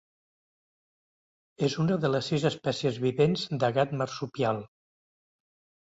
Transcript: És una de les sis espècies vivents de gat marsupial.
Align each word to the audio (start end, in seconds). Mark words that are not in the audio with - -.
És 1.67 1.77
una 1.85 1.99
de 2.07 2.11
les 2.15 2.31
sis 2.33 2.47
espècies 2.53 2.99
vivents 3.07 3.47
de 3.65 3.73
gat 3.79 3.97
marsupial. 4.05 4.67